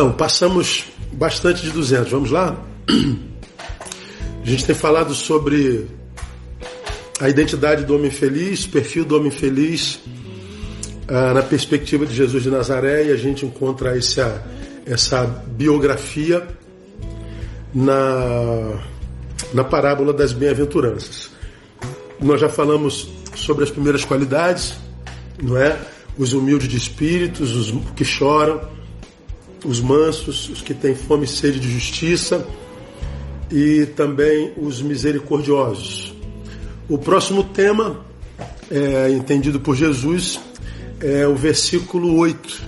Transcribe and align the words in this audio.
Então, 0.00 0.12
passamos 0.12 0.86
bastante 1.12 1.60
de 1.60 1.70
200. 1.72 2.10
Vamos 2.10 2.30
lá? 2.30 2.56
A 4.42 4.46
gente 4.46 4.64
tem 4.64 4.74
falado 4.74 5.12
sobre 5.12 5.88
a 7.20 7.28
identidade 7.28 7.84
do 7.84 7.94
homem 7.94 8.10
feliz, 8.10 8.66
perfil 8.66 9.04
do 9.04 9.14
homem 9.14 9.30
feliz, 9.30 10.00
ah, 11.06 11.34
na 11.34 11.42
perspectiva 11.42 12.06
de 12.06 12.14
Jesus 12.14 12.42
de 12.42 12.50
Nazaré, 12.50 13.08
e 13.08 13.12
a 13.12 13.16
gente 13.16 13.44
encontra 13.44 13.94
essa, 13.94 14.42
essa 14.86 15.26
biografia 15.26 16.48
na, 17.74 18.82
na 19.52 19.64
parábola 19.64 20.14
das 20.14 20.32
bem-aventuranças. 20.32 21.30
Nós 22.18 22.40
já 22.40 22.48
falamos 22.48 23.06
sobre 23.34 23.64
as 23.64 23.70
primeiras 23.70 24.02
qualidades, 24.02 24.76
não 25.42 25.58
é? 25.58 25.78
Os 26.16 26.32
humildes 26.32 26.68
de 26.68 26.78
espíritos, 26.78 27.54
os 27.54 27.70
que 27.94 28.02
choram, 28.02 28.79
os 29.64 29.80
mansos, 29.80 30.48
os 30.48 30.62
que 30.62 30.74
têm 30.74 30.94
fome 30.94 31.24
e 31.24 31.28
sede 31.28 31.60
de 31.60 31.70
justiça, 31.70 32.46
e 33.50 33.86
também 33.96 34.52
os 34.56 34.80
misericordiosos. 34.80 36.14
O 36.88 36.98
próximo 36.98 37.44
tema, 37.44 38.04
é, 38.70 39.10
entendido 39.10 39.60
por 39.60 39.74
Jesus, 39.76 40.40
é 41.00 41.26
o 41.26 41.34
versículo 41.34 42.16
8, 42.16 42.62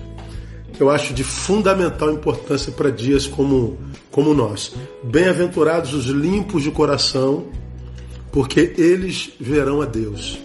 que 0.73 0.83
eu 0.83 0.91
acho 0.91 1.13
de 1.13 1.23
fundamental 1.23 2.11
importância 2.11 2.73
para 2.73 2.91
dias 2.91 3.27
como, 3.27 3.79
como 4.11 4.35
nós. 4.35 4.73
Bem-aventurados 5.03 5.95
os 5.95 6.07
limpos 6.07 6.63
de 6.63 6.71
coração, 6.71 7.47
porque 8.31 8.75
eles 8.79 9.31
verão 9.39 9.83
a 9.83 9.85
Deus. 9.85 10.39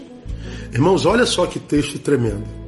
Irmãos, 0.73 1.05
olha 1.05 1.26
só 1.26 1.45
que 1.45 1.59
texto 1.59 1.98
tremendo. 1.99 2.66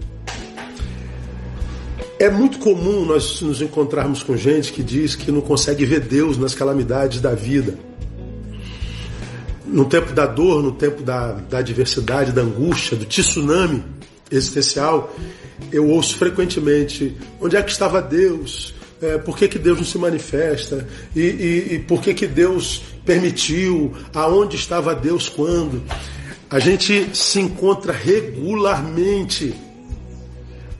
É 2.19 2.29
muito 2.29 2.59
comum 2.59 3.05
nós 3.05 3.41
nos 3.41 3.61
encontrarmos 3.61 4.21
com 4.21 4.35
gente 4.35 4.73
que 4.73 4.83
diz 4.83 5.15
que 5.15 5.31
não 5.31 5.39
consegue 5.39 5.85
ver 5.85 6.01
Deus 6.01 6.37
nas 6.37 6.53
calamidades 6.53 7.21
da 7.21 7.33
vida. 7.33 7.79
No 9.65 9.85
tempo 9.85 10.11
da 10.11 10.25
dor, 10.25 10.61
no 10.61 10.73
tempo 10.73 11.01
da, 11.01 11.31
da 11.31 11.59
adversidade, 11.59 12.33
da 12.33 12.41
angústia, 12.41 12.97
do 12.97 13.05
tsunami 13.05 13.81
existencial, 14.29 15.15
eu 15.71 15.87
ouço 15.87 16.17
frequentemente: 16.17 17.15
onde 17.39 17.55
é 17.55 17.63
que 17.63 17.71
estava 17.71 18.01
Deus? 18.01 18.73
É, 19.01 19.17
por 19.17 19.37
que, 19.37 19.47
que 19.47 19.57
Deus 19.57 19.77
não 19.77 19.85
se 19.85 19.97
manifesta? 19.97 20.85
E, 21.15 21.21
e, 21.21 21.73
e 21.75 21.79
por 21.79 22.01
que, 22.01 22.13
que 22.13 22.27
Deus 22.27 22.81
permitiu? 23.05 23.93
Aonde 24.13 24.57
estava 24.57 24.93
Deus 24.93 25.29
quando? 25.29 25.81
A 26.49 26.59
gente 26.59 27.15
se 27.15 27.39
encontra 27.39 27.93
regularmente 27.93 29.55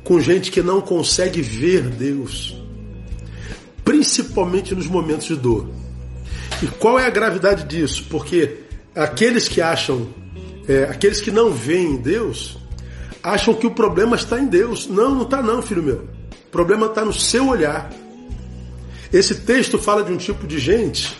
com 0.10 0.20
gente 0.20 0.52
que 0.52 0.64
não 0.64 0.82
consegue 0.82 1.40
ver 1.40 1.84
Deus, 1.84 2.60
principalmente 3.86 4.74
nos 4.74 4.88
momentos 4.88 5.28
de 5.28 5.36
dor. 5.36 5.70
E 6.64 6.66
qual 6.66 6.98
é 6.98 7.06
a 7.06 7.12
gravidade 7.12 7.66
disso? 7.66 8.08
Porque 8.10 8.58
aqueles 8.96 9.48
que 9.48 9.62
acham, 9.62 10.10
é, 10.68 10.86
aqueles 10.86 11.22
que 11.22 11.30
não 11.30 11.52
veem 11.52 11.98
Deus, 11.98 12.58
acham 13.22 13.54
que 13.54 13.68
o 13.68 13.72
problema 13.72 14.16
está 14.16 14.40
em 14.40 14.48
Deus. 14.48 14.88
Não, 14.88 15.14
não 15.14 15.22
está 15.22 15.44
não, 15.44 15.62
filho 15.62 15.84
meu. 15.84 15.98
O 15.98 16.52
problema 16.52 16.88
está 16.88 17.06
no 17.06 17.14
seu 17.14 17.48
olhar. 17.48 17.94
Esse 19.14 19.36
texto 19.36 19.78
fala 19.78 20.04
de 20.04 20.12
um 20.12 20.18
tipo 20.18 20.48
de 20.48 20.58
gente 20.58 21.16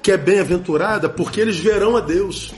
que 0.00 0.12
é 0.12 0.16
bem-aventurada 0.16 1.08
porque 1.08 1.40
eles 1.40 1.58
verão 1.58 1.96
a 1.96 2.00
Deus. 2.00 2.54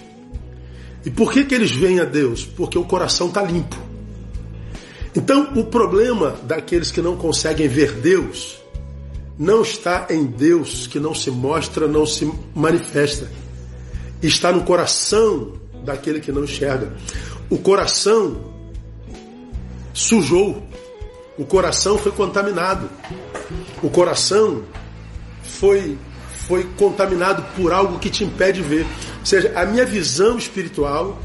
E 1.02 1.10
por 1.10 1.32
que, 1.32 1.46
que 1.46 1.54
eles 1.54 1.70
veem 1.70 1.98
a 1.98 2.04
Deus? 2.04 2.44
Porque 2.44 2.76
o 2.76 2.84
coração 2.84 3.28
está 3.28 3.40
limpo. 3.40 3.81
Então, 5.14 5.52
o 5.56 5.64
problema 5.64 6.36
daqueles 6.42 6.90
que 6.90 7.02
não 7.02 7.16
conseguem 7.16 7.68
ver 7.68 7.92
Deus 7.92 8.58
não 9.38 9.62
está 9.62 10.06
em 10.10 10.24
Deus 10.24 10.86
que 10.86 10.98
não 10.98 11.14
se 11.14 11.30
mostra, 11.30 11.86
não 11.86 12.06
se 12.06 12.30
manifesta. 12.54 13.30
Está 14.22 14.52
no 14.52 14.62
coração 14.62 15.54
daquele 15.84 16.20
que 16.20 16.32
não 16.32 16.44
enxerga. 16.44 16.92
O 17.50 17.58
coração 17.58 18.52
sujou. 19.92 20.62
O 21.36 21.44
coração 21.44 21.98
foi 21.98 22.12
contaminado. 22.12 22.88
O 23.82 23.90
coração 23.90 24.62
foi 25.42 25.98
foi 26.46 26.64
contaminado 26.76 27.44
por 27.54 27.72
algo 27.72 27.98
que 27.98 28.10
te 28.10 28.24
impede 28.24 28.62
de 28.62 28.68
ver. 28.68 28.84
Ou 29.20 29.26
seja, 29.26 29.52
a 29.54 29.64
minha 29.64 29.86
visão 29.86 30.36
espiritual 30.36 31.18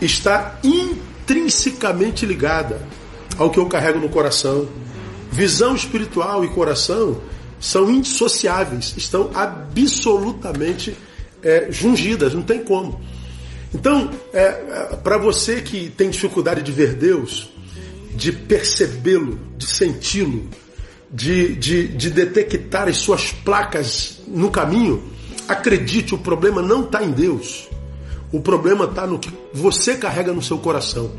está 0.00 0.58
intrinsecamente 0.62 2.26
ligada 2.26 2.80
ao 3.42 3.50
que 3.50 3.58
eu 3.58 3.66
carrego 3.66 3.98
no 3.98 4.08
coração. 4.08 4.68
Visão 5.30 5.74
espiritual 5.74 6.44
e 6.44 6.48
coração 6.48 7.20
são 7.58 7.90
indissociáveis, 7.90 8.94
estão 8.96 9.30
absolutamente 9.34 10.96
é, 11.42 11.68
jungidas, 11.70 12.34
não 12.34 12.42
tem 12.42 12.62
como. 12.62 13.00
Então, 13.74 14.10
é, 14.32 14.42
é 14.92 14.96
para 15.02 15.16
você 15.16 15.60
que 15.60 15.90
tem 15.90 16.10
dificuldade 16.10 16.62
de 16.62 16.70
ver 16.70 16.94
Deus, 16.94 17.50
de 18.14 18.32
percebê-lo, 18.32 19.38
de 19.56 19.66
senti-lo, 19.66 20.48
de, 21.10 21.54
de, 21.56 21.88
de 21.88 22.10
detectar 22.10 22.88
as 22.88 22.98
suas 22.98 23.32
placas 23.32 24.20
no 24.26 24.50
caminho, 24.50 25.02
acredite, 25.48 26.14
o 26.14 26.18
problema 26.18 26.62
não 26.62 26.84
está 26.84 27.02
em 27.02 27.10
Deus. 27.10 27.68
O 28.30 28.40
problema 28.40 28.84
está 28.86 29.06
no 29.06 29.18
que 29.18 29.30
você 29.52 29.96
carrega 29.96 30.32
no 30.32 30.42
seu 30.42 30.58
coração. 30.58 31.10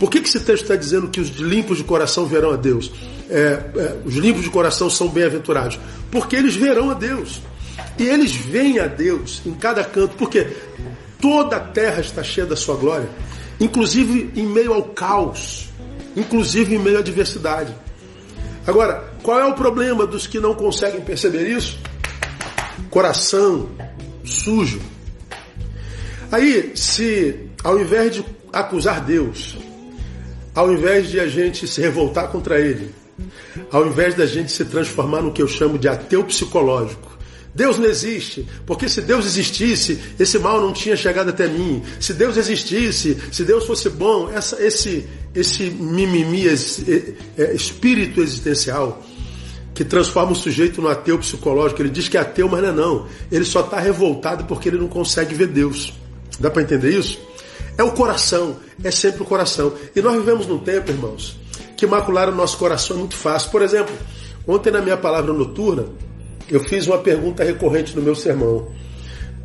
Por 0.00 0.10
que, 0.10 0.22
que 0.22 0.28
esse 0.30 0.40
texto 0.40 0.62
está 0.62 0.76
dizendo 0.76 1.08
que 1.08 1.20
os 1.20 1.28
limpos 1.28 1.76
de 1.76 1.84
coração 1.84 2.24
verão 2.24 2.52
a 2.52 2.56
Deus? 2.56 2.90
É, 3.28 3.36
é, 3.76 3.96
os 4.02 4.14
limpos 4.14 4.42
de 4.42 4.48
coração 4.48 4.88
são 4.88 5.08
bem-aventurados. 5.08 5.78
Porque 6.10 6.34
eles 6.34 6.56
verão 6.56 6.90
a 6.90 6.94
Deus. 6.94 7.42
E 7.98 8.04
eles 8.04 8.34
veem 8.34 8.78
a 8.78 8.86
Deus 8.86 9.42
em 9.44 9.52
cada 9.52 9.84
canto. 9.84 10.16
Porque 10.16 10.56
toda 11.20 11.56
a 11.56 11.60
terra 11.60 12.00
está 12.00 12.22
cheia 12.22 12.46
da 12.46 12.56
sua 12.56 12.76
glória. 12.76 13.10
Inclusive 13.60 14.30
em 14.34 14.46
meio 14.46 14.72
ao 14.72 14.84
caos. 14.84 15.68
Inclusive 16.16 16.76
em 16.76 16.78
meio 16.78 16.96
à 16.96 17.00
adversidade. 17.00 17.74
Agora, 18.66 19.12
qual 19.22 19.38
é 19.38 19.44
o 19.44 19.52
problema 19.52 20.06
dos 20.06 20.26
que 20.26 20.40
não 20.40 20.54
conseguem 20.54 21.02
perceber 21.02 21.46
isso? 21.46 21.78
Coração 22.88 23.68
sujo. 24.24 24.80
Aí, 26.32 26.72
se 26.74 27.50
ao 27.62 27.78
invés 27.78 28.14
de 28.14 28.24
acusar 28.50 29.04
Deus, 29.04 29.58
ao 30.54 30.72
invés 30.72 31.08
de 31.08 31.20
a 31.20 31.26
gente 31.26 31.66
se 31.66 31.80
revoltar 31.80 32.28
contra 32.28 32.60
ele, 32.60 32.94
ao 33.70 33.86
invés 33.86 34.14
da 34.14 34.26
gente 34.26 34.50
se 34.50 34.64
transformar 34.64 35.22
no 35.22 35.32
que 35.32 35.42
eu 35.42 35.48
chamo 35.48 35.78
de 35.78 35.88
ateu 35.88 36.24
psicológico, 36.24 37.10
Deus 37.54 37.78
não 37.78 37.86
existe, 37.86 38.46
porque 38.64 38.88
se 38.88 39.02
Deus 39.02 39.26
existisse, 39.26 39.98
esse 40.18 40.38
mal 40.38 40.60
não 40.60 40.72
tinha 40.72 40.96
chegado 40.96 41.30
até 41.30 41.48
mim. 41.48 41.82
Se 41.98 42.14
Deus 42.14 42.36
existisse, 42.36 43.16
se 43.32 43.44
Deus 43.44 43.66
fosse 43.66 43.90
bom, 43.90 44.30
essa, 44.30 44.62
esse, 44.62 45.08
esse 45.34 45.64
mimimi, 45.64 46.44
esse, 46.44 47.16
é, 47.36 47.52
espírito 47.52 48.20
existencial 48.22 49.02
que 49.74 49.84
transforma 49.84 50.32
o 50.32 50.36
sujeito 50.36 50.80
no 50.80 50.88
ateu 50.88 51.18
psicológico. 51.18 51.82
Ele 51.82 51.90
diz 51.90 52.08
que 52.08 52.16
é 52.16 52.20
ateu, 52.20 52.48
mas 52.48 52.62
não 52.62 52.68
é 52.68 52.72
não. 52.72 53.06
Ele 53.32 53.44
só 53.44 53.60
está 53.60 53.80
revoltado 53.80 54.44
porque 54.44 54.68
ele 54.68 54.78
não 54.78 54.88
consegue 54.88 55.34
ver 55.34 55.48
Deus. 55.48 55.92
Dá 56.38 56.50
para 56.50 56.62
entender 56.62 56.90
isso? 56.90 57.18
É 57.80 57.82
o 57.82 57.92
coração, 57.92 58.56
é 58.84 58.90
sempre 58.90 59.22
o 59.22 59.24
coração. 59.24 59.72
E 59.96 60.02
nós 60.02 60.14
vivemos 60.14 60.46
num 60.46 60.58
tempo, 60.58 60.90
irmãos, 60.90 61.38
que 61.78 61.86
macular 61.86 62.28
o 62.28 62.34
nosso 62.34 62.58
coração 62.58 62.94
é 62.94 62.98
muito 62.98 63.16
fácil. 63.16 63.50
Por 63.50 63.62
exemplo, 63.62 63.94
ontem 64.46 64.70
na 64.70 64.82
minha 64.82 64.98
palavra 64.98 65.32
noturna, 65.32 65.86
eu 66.46 66.60
fiz 66.60 66.86
uma 66.86 66.98
pergunta 66.98 67.42
recorrente 67.42 67.96
no 67.96 68.02
meu 68.02 68.14
sermão. 68.14 68.68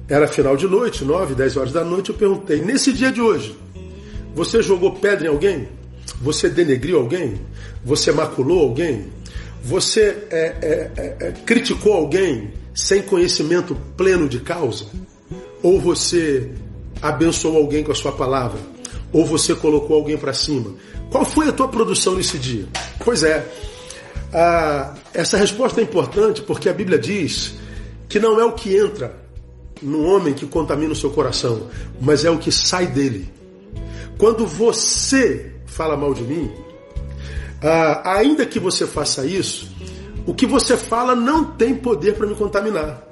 Era 0.09 0.27
final 0.27 0.57
de 0.57 0.67
noite, 0.67 1.05
9, 1.05 1.33
10 1.33 1.55
horas 1.55 1.71
da 1.71 1.85
noite, 1.85 2.09
eu 2.09 2.15
perguntei: 2.17 2.61
nesse 2.61 2.91
dia 2.91 3.09
de 3.09 3.21
hoje, 3.21 3.55
você 4.35 4.61
jogou 4.61 4.91
pedra 4.95 5.27
em 5.27 5.29
alguém? 5.29 5.69
Você 6.21 6.49
denegriu 6.49 6.97
alguém? 6.97 7.39
Você 7.85 8.11
maculou 8.11 8.63
alguém? 8.63 9.13
Você 9.63 10.27
é, 10.29 10.55
é, 10.61 10.91
é, 10.97 11.27
é 11.27 11.31
criticou 11.45 11.93
alguém 11.93 12.51
sem 12.73 13.01
conhecimento 13.01 13.77
pleno 13.95 14.27
de 14.27 14.41
causa? 14.41 14.87
Ou 15.63 15.79
você 15.79 16.51
abençoou 17.01 17.57
alguém 17.57 17.83
com 17.83 17.91
a 17.91 17.95
sua 17.95 18.11
palavra? 18.11 18.59
Ou 19.11 19.25
você 19.25 19.55
colocou 19.55 19.95
alguém 19.95 20.17
para 20.17 20.33
cima? 20.33 20.73
Qual 21.09 21.23
foi 21.23 21.47
a 21.47 21.53
tua 21.53 21.67
produção 21.67 22.15
nesse 22.15 22.37
dia? 22.37 22.67
Pois 23.03 23.23
é, 23.23 23.47
essa 25.13 25.37
resposta 25.37 25.79
é 25.79 25.83
importante 25.83 26.41
porque 26.41 26.67
a 26.67 26.73
Bíblia 26.73 26.99
diz 26.99 27.55
que 28.09 28.19
não 28.19 28.39
é 28.39 28.43
o 28.43 28.51
que 28.51 28.75
entra 28.75 29.15
no 29.81 30.03
homem 30.03 30.33
que 30.33 30.45
contamina 30.45 30.93
o 30.93 30.95
seu 30.95 31.11
coração, 31.11 31.67
mas 32.01 32.25
é 32.25 32.29
o 32.29 32.37
que 32.37 32.51
sai 32.51 32.87
dele. 32.87 33.31
Quando 34.17 34.45
você 34.45 35.53
fala 35.65 35.95
mal 35.95 36.13
de 36.13 36.23
mim, 36.23 36.51
ainda 38.03 38.45
que 38.45 38.59
você 38.59 38.87
faça 38.87 39.25
isso, 39.25 39.69
o 40.25 40.33
que 40.33 40.45
você 40.45 40.75
fala 40.75 41.15
não 41.15 41.43
tem 41.43 41.75
poder 41.75 42.15
para 42.15 42.25
me 42.25 42.35
contaminar. 42.35 43.03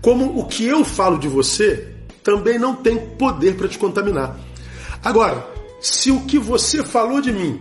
Como 0.00 0.38
o 0.38 0.44
que 0.46 0.64
eu 0.64 0.84
falo 0.84 1.18
de 1.18 1.28
você 1.28 1.94
também 2.28 2.58
não 2.58 2.74
tem 2.74 2.98
poder 2.98 3.56
para 3.56 3.66
te 3.66 3.78
contaminar. 3.78 4.38
Agora, 5.02 5.48
se 5.80 6.10
o 6.10 6.20
que 6.26 6.38
você 6.38 6.84
falou 6.84 7.22
de 7.22 7.32
mim 7.32 7.58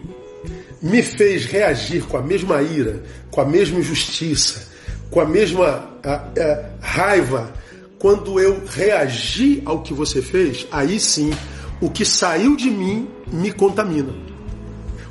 me 0.81 1.01
fez 1.01 1.45
reagir 1.45 2.03
com 2.03 2.17
a 2.17 2.21
mesma 2.21 2.61
ira, 2.61 3.01
com 3.31 3.39
a 3.39 3.45
mesma 3.45 3.79
injustiça, 3.79 4.67
com 5.09 5.21
a 5.21 5.25
mesma 5.25 5.89
a, 6.03 6.15
a, 6.15 6.69
raiva, 6.81 7.53
quando 7.97 8.41
eu 8.41 8.61
reagi 8.67 9.61
ao 9.65 9.81
que 9.81 9.93
você 9.93 10.21
fez, 10.21 10.67
aí 10.69 10.99
sim, 10.99 11.31
o 11.79 11.89
que 11.89 12.03
saiu 12.03 12.57
de 12.57 12.69
mim 12.69 13.07
me 13.31 13.53
contamina. 13.53 14.13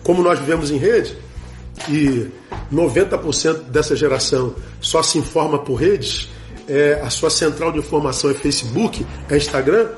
Como 0.02 0.22
nós 0.22 0.38
vivemos 0.38 0.70
em 0.70 0.76
rede, 0.76 1.16
e 1.88 2.28
90% 2.70 3.62
dessa 3.70 3.96
geração 3.96 4.54
só 4.82 5.02
se 5.02 5.16
informa 5.16 5.58
por 5.58 5.76
redes, 5.76 6.28
é, 6.68 7.00
a 7.02 7.10
sua 7.10 7.30
central 7.30 7.72
de 7.72 7.78
informação 7.78 8.30
é 8.30 8.34
Facebook, 8.34 9.06
é 9.28 9.36
Instagram, 9.36 9.88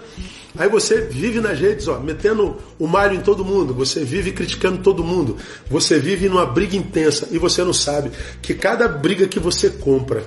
Aí 0.58 0.68
você 0.68 1.02
vive 1.02 1.40
nas 1.40 1.56
redes, 1.56 1.86
ó, 1.86 2.00
metendo 2.00 2.56
o 2.80 2.88
malho 2.88 3.14
em 3.14 3.20
todo 3.20 3.44
mundo, 3.44 3.72
você 3.72 4.02
vive 4.02 4.32
criticando 4.32 4.78
todo 4.78 5.04
mundo, 5.04 5.36
você 5.70 6.00
vive 6.00 6.28
numa 6.28 6.44
briga 6.44 6.76
intensa 6.76 7.28
e 7.30 7.38
você 7.38 7.62
não 7.62 7.72
sabe 7.72 8.10
que 8.42 8.54
cada 8.54 8.88
briga 8.88 9.28
que 9.28 9.38
você 9.38 9.70
compra, 9.70 10.24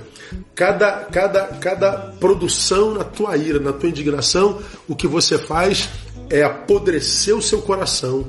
cada, 0.54 0.90
cada, 1.04 1.44
cada 1.58 1.92
produção 2.18 2.94
na 2.94 3.04
tua 3.04 3.36
ira, 3.36 3.60
na 3.60 3.74
tua 3.74 3.90
indignação, 3.90 4.58
o 4.88 4.96
que 4.96 5.06
você 5.06 5.36
faz 5.36 5.90
é 6.30 6.42
apodrecer 6.42 7.36
o 7.36 7.42
seu 7.42 7.60
coração. 7.60 8.24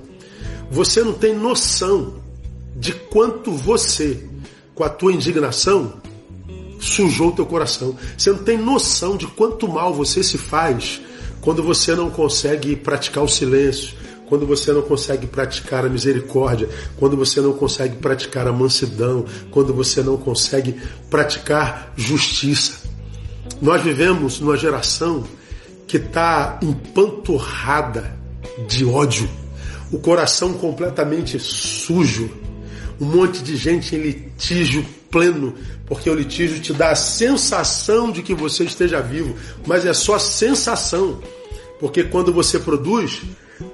Você 0.70 1.04
não 1.04 1.14
tem 1.14 1.34
noção 1.34 2.16
de 2.76 2.92
quanto 2.92 3.54
você, 3.54 4.26
com 4.76 4.84
a 4.84 4.90
tua 4.90 5.14
indignação, 5.14 5.94
sujou 6.84 7.30
o 7.30 7.32
teu 7.32 7.46
coração. 7.46 7.96
Você 8.18 8.32
não 8.32 8.40
tem 8.40 8.58
noção 8.58 9.16
de 9.16 9.26
quanto 9.28 9.68
mal 9.68 9.94
você 9.94 10.22
se 10.22 10.38
faz 10.38 11.02
quando 11.42 11.64
você 11.64 11.96
não 11.96 12.10
consegue 12.10 12.76
praticar 12.76 13.24
o 13.24 13.28
silêncio, 13.28 13.96
quando 14.28 14.48
você 14.48 14.72
não 14.72 14.82
consegue 14.82 15.28
praticar 15.28 15.86
a 15.86 15.90
misericórdia, 15.90 16.70
quando 16.98 17.18
você 17.18 17.42
não 17.42 17.54
consegue 17.54 17.98
praticar 17.98 18.48
a 18.48 18.52
mansidão, 18.54 19.26
quando 19.52 19.74
você 19.74 20.02
não 20.02 20.18
consegue 20.18 20.76
praticar 21.10 21.92
justiça. 21.96 22.84
Nós 23.62 23.82
vivemos 23.82 24.40
numa 24.40 24.58
geração 24.58 25.24
que 25.86 25.98
está 25.98 26.60
empanturrada 26.62 28.18
de 28.68 28.86
ódio, 28.86 29.30
o 29.92 30.00
coração 30.00 30.54
completamente 30.54 31.40
sujo, 31.40 32.32
um 33.00 33.06
monte 33.06 33.44
de 33.44 33.56
gente 33.58 33.96
em 33.96 34.00
litígio 34.00 34.86
pleno, 35.14 35.54
porque 35.86 36.10
o 36.10 36.16
litígio 36.16 36.60
te 36.60 36.74
dá 36.74 36.90
a 36.90 36.96
sensação 36.96 38.12
de 38.12 38.24
que 38.24 38.34
você 38.34 38.64
esteja 38.64 39.00
vivo, 39.00 39.36
mas 39.68 39.86
é 39.86 39.94
só 39.94 40.18
sensação. 40.18 41.22
Porque 41.80 42.04
quando 42.04 42.34
você 42.34 42.58
produz, 42.58 43.22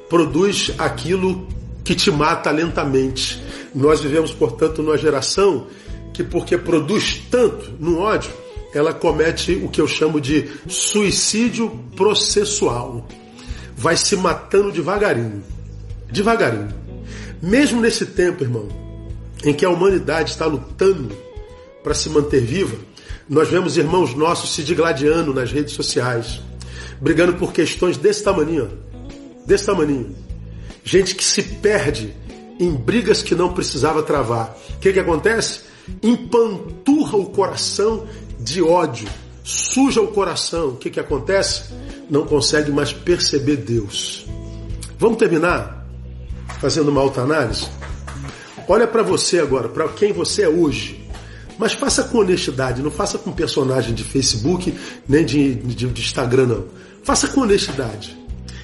produz 0.10 0.72
aquilo 0.78 1.48
que 1.82 1.96
te 1.96 2.12
mata 2.12 2.52
lentamente. 2.52 3.42
Nós 3.74 4.02
vivemos, 4.02 4.34
portanto, 4.34 4.84
numa 4.84 4.98
geração 4.98 5.68
que, 6.14 6.24
porque 6.24 6.58
produz 6.58 7.22
tanto 7.32 7.72
no 7.80 8.00
ódio, 8.00 8.32
ela 8.74 8.94
comete 8.94 9.54
o 9.64 9.70
que 9.70 9.80
eu 9.80 9.88
chamo 9.88 10.20
de 10.20 10.50
suicídio 10.68 11.70
processual. 11.96 13.08
Vai 13.78 13.96
se 13.96 14.18
matando 14.18 14.74
devagarinho. 14.74 15.42
Devagarinho. 16.12 16.74
Mesmo 17.42 17.80
nesse 17.80 18.06
tempo, 18.08 18.44
irmão, 18.44 18.68
em 19.46 19.54
que 19.54 19.64
a 19.64 19.70
humanidade 19.70 20.32
está 20.32 20.46
lutando 20.46 21.29
para 21.84 21.94
se 21.94 22.10
manter 22.10 22.42
viva, 22.42 22.78
nós 23.28 23.48
vemos 23.48 23.78
irmãos 23.78 24.16
nossos 24.16 24.54
se 24.54 24.64
digladiando 24.64 25.34
nas 25.34 25.52
redes 25.52 25.74
sociais, 25.74 26.42
brigando 27.00 27.34
por 27.36 27.54
questões 27.54 27.98
desse 27.98 28.24
tamanho, 28.24 28.70
desse 29.46 29.66
tamanho. 29.66 30.16
Gente 30.84 31.16
que 31.16 31.24
se 31.24 31.44
perde 31.44 32.14
em 32.60 32.74
brigas 32.74 33.22
que 33.22 33.36
não 33.36 33.54
precisava 33.54 34.04
travar. 34.04 34.58
O 34.76 34.80
que, 34.80 34.92
que 34.92 35.00
acontece? 35.00 35.62
Empanturra 36.04 37.18
o 37.18 37.28
coração 37.28 38.08
de 38.40 38.62
ódio, 38.62 39.08
suja 39.44 40.02
o 40.02 40.08
coração. 40.08 40.70
O 40.70 40.76
que, 40.76 40.90
que 40.90 41.00
acontece? 41.00 41.72
Não 42.10 42.26
consegue 42.26 42.72
mais 42.72 42.92
perceber 42.92 43.58
Deus. 43.58 44.26
Vamos 44.98 45.18
terminar 45.18 45.88
fazendo 46.60 46.90
uma 46.90 47.02
alta 47.02 47.22
análise? 47.22 47.68
Olha 48.68 48.86
para 48.86 49.02
você 49.02 49.40
agora, 49.40 49.70
para 49.70 49.88
quem 49.90 50.12
você 50.12 50.44
é 50.44 50.50
hoje. 50.50 50.99
Mas 51.60 51.74
faça 51.74 52.06
com 52.06 52.20
honestidade, 52.20 52.82
não 52.82 52.90
faça 52.90 53.18
com 53.18 53.34
personagem 53.34 53.94
de 53.94 54.02
Facebook 54.02 54.74
nem 55.08 55.26
de, 55.26 55.56
de, 55.56 55.88
de 55.88 56.02
Instagram, 56.02 56.46
não. 56.46 56.66
Faça 57.04 57.28
com 57.28 57.42
honestidade. 57.42 58.18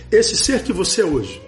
Esse 0.10 0.38
ser 0.38 0.64
que 0.64 0.72
você 0.72 1.02
é 1.02 1.06
hoje, 1.06 1.42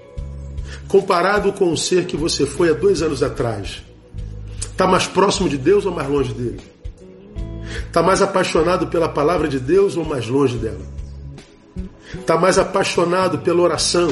comparado 0.90 1.54
com 1.54 1.72
o 1.72 1.78
ser 1.78 2.06
que 2.06 2.18
você 2.18 2.46
foi 2.46 2.70
há 2.70 2.74
dois 2.74 3.02
anos 3.02 3.24
atrás, 3.24 3.82
está 4.60 4.86
mais 4.86 5.08
próximo 5.08 5.48
de 5.48 5.58
Deus 5.58 5.86
ou 5.86 5.94
mais 5.94 6.10
longe 6.10 6.34
dele? 6.34 6.60
Está 7.88 8.04
mais 8.04 8.22
apaixonado 8.22 8.88
pela 8.88 9.08
palavra 9.08 9.48
de 9.48 9.60
Deus 9.60 9.96
ou 9.96 10.04
mais 10.04 10.28
longe 10.28 10.58
dela? 10.58 10.86
Está 12.14 12.38
mais 12.38 12.58
apaixonado 12.58 13.40
pela 13.40 13.62
oração, 13.62 14.10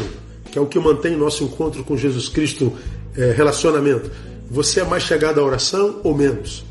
que 0.49 0.57
é 0.57 0.61
o 0.61 0.67
que 0.67 0.79
mantém 0.79 1.17
nosso 1.17 1.43
encontro 1.43 1.83
com 1.83 1.97
Jesus 1.97 2.29
Cristo, 2.29 2.71
é, 3.17 3.31
relacionamento. 3.33 4.09
Você 4.49 4.79
é 4.79 4.85
mais 4.85 5.03
chegado 5.03 5.41
à 5.41 5.43
oração 5.43 5.99
ou 6.01 6.15
menos? 6.15 6.63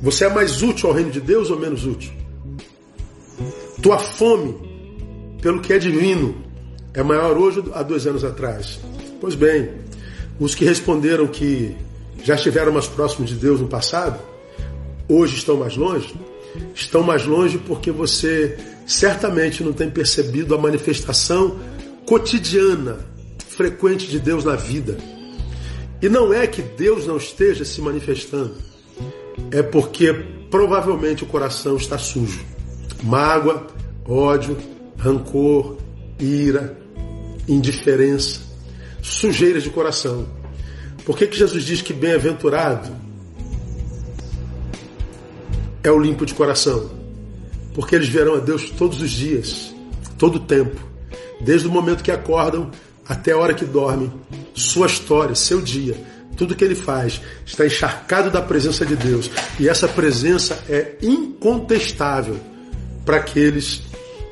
Você 0.00 0.26
é 0.26 0.28
mais 0.28 0.62
útil 0.62 0.88
ao 0.88 0.94
reino 0.94 1.10
de 1.10 1.20
Deus 1.20 1.50
ou 1.50 1.58
menos 1.58 1.84
útil? 1.84 2.12
Tua 3.82 3.98
fome 3.98 4.54
pelo 5.42 5.60
que 5.60 5.72
é 5.72 5.78
divino 5.78 6.36
é 6.94 7.02
maior 7.02 7.36
hoje 7.36 7.64
há 7.74 7.82
dois 7.82 8.06
anos 8.06 8.24
atrás. 8.24 8.78
Pois 9.20 9.34
bem, 9.34 9.70
os 10.38 10.54
que 10.54 10.64
responderam 10.64 11.26
que 11.26 11.76
já 12.22 12.36
estiveram 12.36 12.72
mais 12.72 12.86
próximos 12.86 13.30
de 13.30 13.36
Deus 13.36 13.60
no 13.60 13.66
passado, 13.66 14.20
hoje 15.08 15.36
estão 15.36 15.56
mais 15.56 15.76
longe, 15.76 16.14
estão 16.74 17.02
mais 17.02 17.26
longe 17.26 17.58
porque 17.58 17.90
você 17.90 18.56
certamente 18.86 19.64
não 19.64 19.72
tem 19.72 19.90
percebido 19.90 20.54
a 20.54 20.58
manifestação 20.58 21.58
cotidiana, 22.06 22.98
frequente 23.48 24.06
de 24.06 24.20
Deus 24.20 24.44
na 24.44 24.54
vida. 24.54 24.96
E 26.00 26.08
não 26.08 26.32
é 26.32 26.46
que 26.46 26.62
Deus 26.62 27.04
não 27.04 27.16
esteja 27.16 27.64
se 27.64 27.80
manifestando 27.80 28.68
é 29.50 29.62
porque 29.62 30.12
provavelmente 30.50 31.24
o 31.24 31.26
coração 31.26 31.76
está 31.76 31.98
sujo. 31.98 32.44
Mágoa, 33.02 33.66
ódio, 34.06 34.56
rancor, 34.96 35.76
ira, 36.18 36.76
indiferença, 37.46 38.40
sujeiras 39.02 39.62
de 39.62 39.70
coração. 39.70 40.26
Por 41.04 41.16
que, 41.16 41.26
que 41.26 41.38
Jesus 41.38 41.64
diz 41.64 41.80
que 41.80 41.92
bem-aventurado 41.92 42.90
é 45.82 45.90
o 45.90 45.98
limpo 45.98 46.26
de 46.26 46.34
coração? 46.34 46.90
Porque 47.74 47.94
eles 47.94 48.08
verão 48.08 48.34
a 48.34 48.40
Deus 48.40 48.70
todos 48.70 49.00
os 49.00 49.10
dias, 49.10 49.74
todo 50.18 50.36
o 50.36 50.40
tempo, 50.40 50.80
desde 51.40 51.68
o 51.68 51.70
momento 51.70 52.02
que 52.02 52.10
acordam 52.10 52.70
até 53.08 53.32
a 53.32 53.38
hora 53.38 53.54
que 53.54 53.64
dormem. 53.64 54.12
Sua 54.52 54.86
história, 54.86 55.34
seu 55.34 55.60
dia 55.62 55.96
tudo 56.38 56.54
que 56.54 56.64
ele 56.64 56.76
faz 56.76 57.20
está 57.44 57.66
encharcado 57.66 58.30
da 58.30 58.40
presença 58.40 58.86
de 58.86 58.94
Deus. 58.94 59.28
E 59.58 59.68
essa 59.68 59.88
presença 59.88 60.62
é 60.68 60.94
incontestável 61.02 62.38
para 63.04 63.16
aqueles 63.16 63.82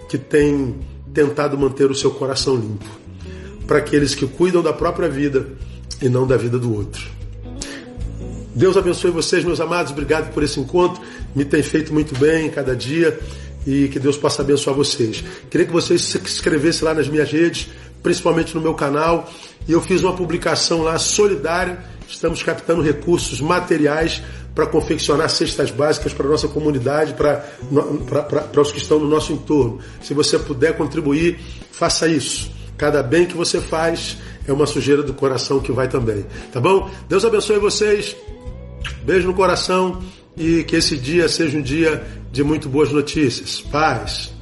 que 0.09 0.17
têm 0.17 0.77
tentado 1.13 1.59
manter 1.59 1.91
o 1.91 1.95
seu 1.95 2.13
coração 2.13 2.55
limpo. 2.55 2.87
Para 3.67 3.79
aqueles 3.79 4.15
que 4.15 4.25
cuidam 4.27 4.63
da 4.63 4.73
própria 4.73 5.09
vida 5.09 5.49
e 6.01 6.09
não 6.09 6.27
da 6.27 6.37
vida 6.37 6.59
do 6.59 6.73
outro. 6.73 7.03
Deus 8.55 8.77
abençoe 8.77 9.11
vocês, 9.11 9.45
meus 9.45 9.61
amados. 9.61 9.91
Obrigado 9.91 10.33
por 10.33 10.43
esse 10.45 10.61
encontro. 10.61 11.03
Me 11.35 11.45
tem 11.45 11.63
feito 11.63 11.93
muito 11.93 12.17
bem 12.19 12.49
cada 12.49 12.77
dia 12.77 13.19
e 13.67 13.89
que 13.89 13.99
Deus 13.99 14.17
possa 14.17 14.43
abençoar 14.43 14.77
vocês. 14.77 15.25
Queria 15.51 15.67
que 15.67 15.73
vocês 15.73 16.03
se 16.03 16.19
inscrevessem 16.19 16.85
lá 16.85 16.95
nas 16.95 17.09
minhas 17.09 17.31
redes, 17.31 17.69
principalmente 18.01 18.55
no 18.55 18.61
meu 18.61 18.75
canal. 18.75 19.29
E 19.67 19.73
eu 19.73 19.81
fiz 19.81 20.03
uma 20.03 20.15
publicação 20.15 20.83
lá 20.83 20.97
solidária 20.99 21.96
Estamos 22.09 22.43
captando 22.43 22.83
recursos 22.83 23.41
materiais 23.41 24.23
para 24.55 24.67
confeccionar 24.67 25.29
cestas 25.29 25.71
básicas 25.71 26.15
para 26.15 26.27
a 26.27 26.31
nossa 26.31 26.49
comunidade, 26.49 27.13
para, 27.15 27.45
para, 28.09 28.23
para, 28.23 28.61
os 28.61 28.73
que 28.73 28.79
estão 28.79 28.99
no 28.99 29.07
nosso 29.07 29.33
entorno. 29.33 29.81
Se 30.03 30.15
você 30.15 30.39
puder 30.39 30.77
contribuir, 30.77 31.39
faça 31.71 32.09
isso. 32.09 32.51
Cada 32.79 33.03
bem 33.03 33.27
que 33.27 33.37
você 33.37 33.61
faz 33.61 34.17
é 34.47 34.53
uma 34.53 34.67
sujeira 34.67 35.03
do 35.03 35.13
coração 35.13 35.61
que 35.61 35.73
vai 35.73 35.89
também. 35.89 36.25
Tá 36.53 36.61
bom? 36.61 36.91
Deus 37.09 37.25
abençoe 37.25 37.59
vocês. 37.59 38.17
Beijo 39.03 39.27
no 39.27 39.35
coração 39.35 40.03
e 40.37 40.63
que 40.65 40.77
esse 40.77 40.97
dia 40.97 41.29
seja 41.29 41.59
um 41.59 41.63
dia 41.63 42.07
de 42.31 42.45
muito 42.45 42.69
boas 42.69 42.93
notícias. 42.93 43.61
Paz. 43.61 44.33